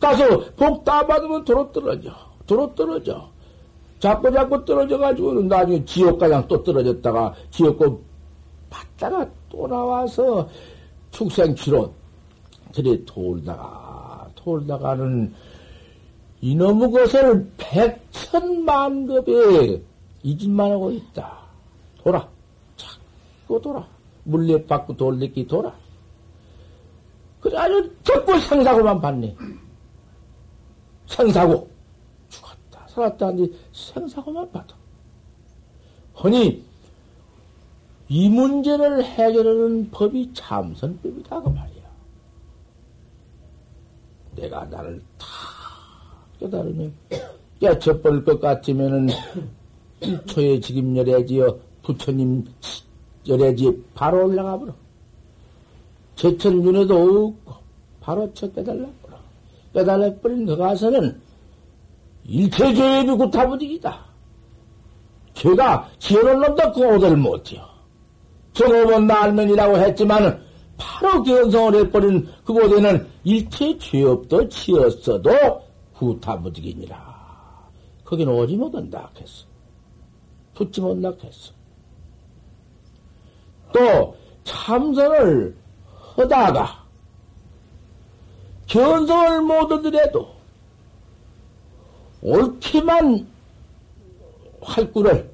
[0.00, 2.10] 가서 복 다 받으면 도로 떨어져.
[2.46, 3.28] 도로 떨어져.
[3.98, 8.02] 자꾸 자꾸 떨어져가지고 나중에 지옥가장 또 떨어졌다가 지옥고
[8.68, 10.46] 받다가 또 나와서
[11.14, 11.94] 축생치로
[12.74, 15.32] 그래 돌다가 돌다가는
[16.40, 19.80] 이놈의 것을 백천만 급에
[20.22, 21.38] 이짓만 하고 있다.
[22.02, 22.28] 돌아.
[22.76, 23.86] 자꾸 돌아.
[24.24, 25.72] 물레 받고 돌리기 돌아.
[27.40, 29.36] 그래 아주 자꾸 생사고만 받네.
[31.06, 31.70] 생사고.
[32.28, 32.86] 죽었다.
[32.88, 33.26] 살았다.
[33.28, 34.74] 하는데 생사고만 받아.
[36.22, 36.64] 허니,
[38.08, 41.42] 이 문제를 해결하는 법이 참선법이다.
[41.42, 41.84] 그 말이야.
[44.36, 45.26] 내가 나를 다
[46.38, 46.92] 깨달으면
[47.60, 49.08] 깨쳐버릴 것 같으면은
[50.00, 52.44] 일초에 지금 열애지어 부처님
[53.26, 54.74] 열애지 바로 올라가 버려.
[56.16, 57.54] 제천윤회도 없고
[58.00, 59.16] 바로 쳐 깨달라 버려.
[59.72, 61.20] 깨달아 버린 그 가서는
[62.26, 64.04] 일체죄업이 구타부직이다.
[65.34, 67.73] 죄가 지어놓은 놈도 그거들 못해요.
[68.54, 70.40] 정오면 날면이라고 했지만은
[70.76, 75.30] 바로 견성을 해버린 그곳에는 일체 죄업도 지었어도
[75.94, 77.14] 후타무직이니라.
[78.04, 79.44] 거기는 오지 못한다 했어.
[80.54, 81.52] 붙지 못한다 했어.
[83.72, 85.56] 또 참선을
[86.16, 86.84] 하다가
[88.66, 90.32] 견성을 못 얻으래도
[92.22, 93.26] 옳게만
[94.60, 95.30] 활구를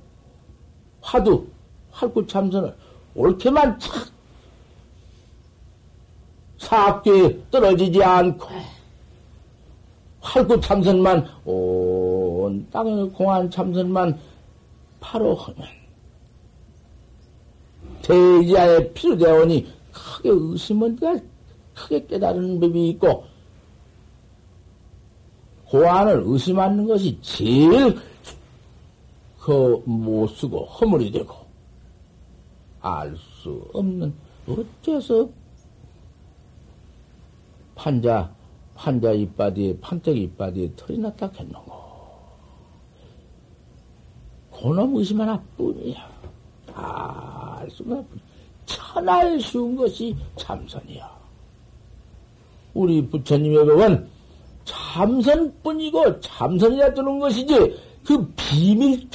[1.01, 1.47] 화두
[1.91, 2.75] 활구 참선을
[3.15, 4.09] 옳게만 착
[6.59, 8.49] 사악에 떨어지지 않고
[10.21, 14.19] 활구 참선만 온 땅에 공안 참선만
[15.01, 15.67] 바로 하면
[18.03, 20.99] 대지하에 필요되오니 크게 의심은
[21.75, 23.25] 크게 깨달은 법이 있고
[25.67, 27.99] 고안을 의심하는 것이 제일
[29.39, 31.35] 그 못 쓰고 허물이 되고
[32.81, 34.15] 알 수 없는
[34.49, 35.29] 어째서
[37.75, 38.35] 판자,
[38.75, 41.81] 판자 이빨이, 판때기 이빨이 털이 났다 했는고.
[44.53, 46.11] 그놈 의심 하나뿐이야.
[46.75, 48.07] 알 수가 없
[48.67, 51.21] 천하에 쉬운 것이 참선이야.
[52.75, 54.09] 우리 부처님의 법은
[54.65, 59.09] 참선뿐이고 참선이라 뜨는 것이지 그뭔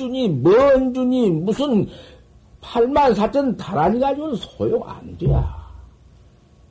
[0.94, 1.88] 준이 무슨
[2.66, 5.56] 팔만 사천 다란이 가지고는 소용 안 돼야.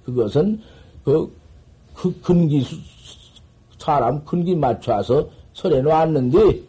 [0.04, 0.60] 그것은
[1.04, 1.32] 그,
[1.94, 2.66] 그 근기,
[3.78, 6.60] 사람 근기 맞춰서 설해 놓았는데,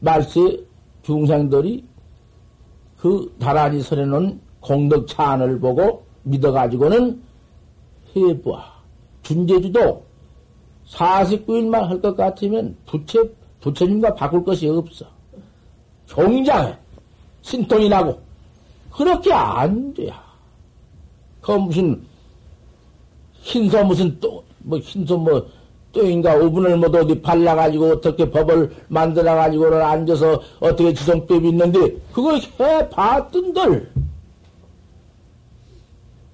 [0.00, 0.60] 말세
[1.02, 1.84] 중생들이
[2.98, 7.22] 그 다란이 설해 놓은 공덕 차안을 보고 믿어가지고는
[8.16, 8.74] 해보아.
[9.22, 10.04] 준제주도
[10.88, 13.24] 49일만 할 것 같으면 부처,
[13.60, 15.06] 부처님과 바꿀 것이 없어.
[16.08, 16.83] 경장해.
[17.44, 18.18] 신통이 나고.
[18.90, 20.22] 그렇게 안 돼야.
[21.40, 22.02] 그 무슨,
[23.42, 25.46] 흰소 무슨 또, 뭐 흰소 뭐,
[25.92, 33.92] 또인가 오분을 못 어디 발라가지고 어떻게 법을 만들어가지고는 앉아서 어떻게 지성법이 있는데, 그걸 해봤던들.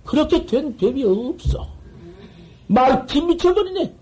[0.04, 1.66] 그렇게 된 법이 없어.
[2.68, 3.94] 말티 미쳐버리네.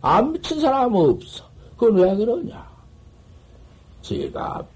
[0.00, 1.44] 안 미친 사람은 없어.
[1.76, 2.66] 그건 왜 그러냐?
[4.00, 4.66] 제가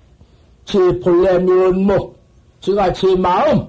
[0.67, 2.19] 제 본래 면목,
[2.61, 3.67] 제가 제 마음,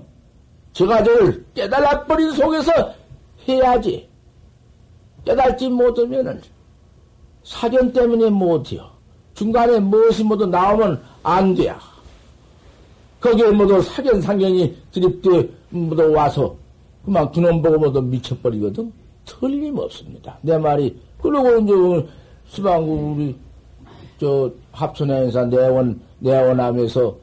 [0.73, 2.71] 제가 저를 깨달아버린 속에서
[3.47, 4.09] 해야지.
[5.23, 6.41] 깨달지 못하면은
[7.43, 8.89] 사견 때문에 못해요.
[9.35, 11.79] 중간에 무엇이 모두 나오면 안 돼야.
[13.21, 16.55] 거기에 모두 사견, 상견이 드립대 모두 와서
[17.05, 18.91] 그만 그놈 보고 모두 미쳐버리거든.
[19.25, 20.37] 틀림없습니다.
[20.41, 20.99] 내 말이.
[21.21, 22.09] 그러고 이제
[22.47, 23.35] 시방구 우리
[24.19, 27.15] 저 합천행사 내원 내원하면서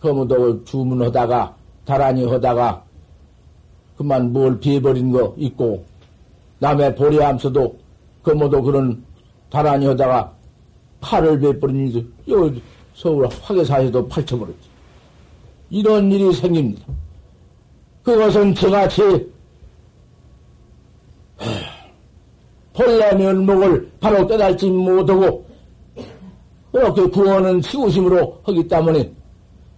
[0.00, 2.84] 거무도 주문하다가 다란이 하다가
[3.96, 5.84] 그만 뭘 비해버린 거 있고
[6.58, 7.78] 남의 보리함서도
[8.22, 9.02] 거무도 그런
[9.50, 10.32] 다란이 하다가
[11.00, 12.52] 팔을 베버린 여
[12.94, 14.68] 서울 화계사에도 팔쳐버렸지.
[15.70, 16.84] 이런 일이 생깁니다.
[18.02, 19.30] 그것은 저같이
[22.78, 25.44] 본래 면목을 바로 깨달지 못하고
[26.70, 29.12] 그렇게 구원은 치구심으로 하기 때문에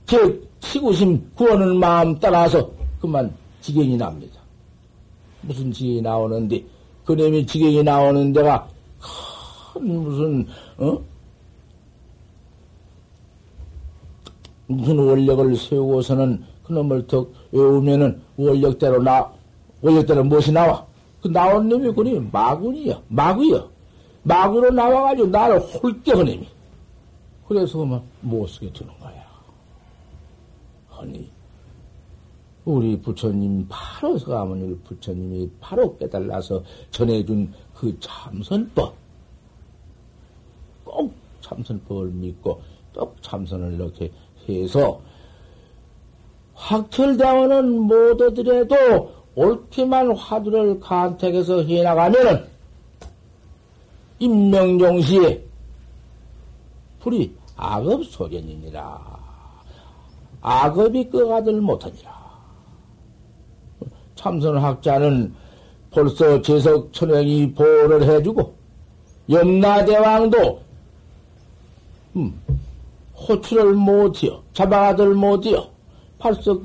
[0.05, 2.71] 제 치구심 구원은 마음 따라서
[3.01, 3.33] 그만
[3.63, 4.39] 지경이 납니다.
[5.41, 6.63] 무슨 지경이 나오는데
[7.07, 8.69] 그놈이 지경이 나오는 데가
[9.73, 10.47] 큰 무슨,
[10.77, 11.01] 어?
[14.67, 19.33] 무슨 원력을 세우고서는 그놈을 더 외우면은 원력대로 나,
[19.81, 20.90] 원력대로 무엇이 나와?
[21.23, 23.03] 그 나온 놈이 그니 마군이야.
[23.09, 23.69] 마구야.
[24.23, 26.49] 마구로 나와가지고 나를 홀겨한 놈이.
[27.49, 29.21] 그래서 그만 못 쓰게 되는 거야.
[30.91, 31.31] 아니,
[32.65, 38.95] 우리 부처님, 바로 서가모니 부처님이 바로 깨달아서 전해준 그 참선법.
[40.85, 42.61] 꼭 참선법을 믿고
[42.93, 44.13] 또 참선을 이렇게
[44.49, 45.01] 해서
[46.55, 52.45] 확철대원은 못 얻으려도 옳게만 화두를 간택해서 해나가면은
[54.19, 55.43] 임명종시에
[57.01, 59.21] 불이 악업 소견이니라.
[60.43, 62.21] 악업이 끄가들 못하니라.
[64.15, 65.35] 참선학자는
[65.91, 68.55] 벌써 재석 천행이 보호를 해주고
[69.29, 70.63] 염라대왕도
[72.17, 72.41] 음,
[73.17, 74.43] 호출을 못해요.
[74.53, 75.69] 잡아가들 못해요.
[76.19, 76.61] 벌써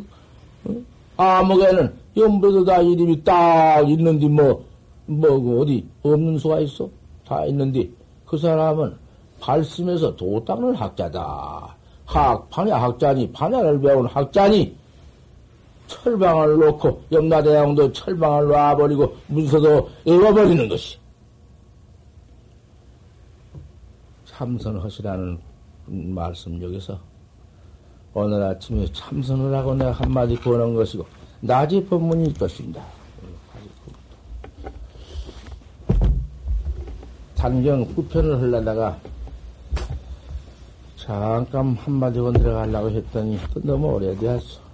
[0.65, 0.75] 어?
[1.17, 4.63] 암흑에는 염불도 다 이름이 딱 있는데 뭐,
[5.05, 6.89] 뭐, 그 어디 없는 수가 있어?
[7.25, 7.89] 다 있는데
[8.25, 8.95] 그 사람은
[9.39, 11.75] 발심에서 도 닦는 학자다.
[12.05, 14.75] 학, 판야 학자니, 판야를 배운 학자니,
[15.87, 20.97] 철방을 놓고, 염라대왕도 철방을 놔버리고, 문서도 외워버리는 것이.
[24.25, 25.39] 참선하시라는
[25.85, 26.99] 말씀 여기서
[28.13, 31.05] 오늘 아침에 참선을 하고 내가 한마디 구하는 것이고,
[31.45, 32.83] 낮이 법문이 것입니다.
[37.35, 38.99] 단경 후편을 하려다가
[40.97, 44.64] 잠깐 한마디 건 들어가려고 했더니 또 너무 오래되었어.